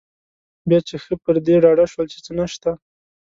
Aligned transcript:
بیا 0.69 0.79
چې 0.87 0.95
ښه 1.03 1.13
پر 1.23 1.35
دې 1.45 1.55
ډاډه 1.63 1.85
شول 1.91 2.05
چې 2.13 2.19
څه 2.25 2.31
نشته. 2.39 2.71